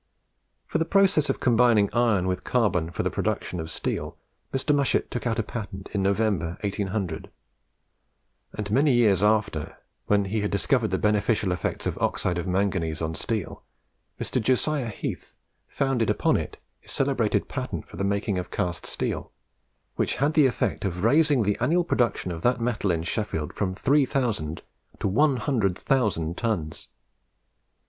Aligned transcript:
For 0.65 0.79
the 0.79 0.85
process 0.85 1.29
of 1.29 1.39
combining 1.39 1.93
iron 1.93 2.25
with 2.25 2.43
carbon 2.43 2.89
for 2.89 3.03
the 3.03 3.11
production 3.11 3.59
of 3.59 3.69
steel, 3.69 4.17
Mr. 4.51 4.73
Mushet 4.73 5.11
took 5.11 5.27
out 5.27 5.37
a 5.37 5.43
patent 5.43 5.89
in 5.91 6.01
November, 6.01 6.57
1800; 6.61 7.29
and 8.55 8.71
many 8.71 8.93
years 8.93 9.21
after, 9.21 9.77
when 10.07 10.25
he 10.25 10.41
had 10.41 10.49
discovered 10.49 10.87
the 10.87 10.97
beneficial 10.97 11.51
effects 11.51 11.85
of 11.85 11.99
oxide 11.99 12.39
of 12.39 12.47
manganese 12.47 12.99
on 12.99 13.13
steel, 13.13 13.61
Mr. 14.19 14.41
Josiah 14.41 14.89
Heath 14.89 15.35
founded 15.67 16.09
upon 16.09 16.35
it 16.35 16.57
his 16.79 16.89
celebrated 16.91 17.47
patent 17.47 17.87
for 17.87 17.97
the 17.97 18.03
making 18.03 18.39
of 18.39 18.49
cast 18.49 18.87
steel, 18.87 19.31
which 19.97 20.15
had 20.15 20.33
the 20.33 20.47
effect 20.47 20.83
of 20.83 21.03
raising 21.03 21.43
the 21.43 21.59
annual 21.59 21.83
production 21.83 22.31
of 22.31 22.41
that 22.41 22.59
metal 22.59 22.89
in 22.89 23.03
Sheffield 23.03 23.53
from 23.53 23.75
3000 23.75 24.63
to 24.99 25.07
100,000 25.07 26.35
tons. 26.35 26.87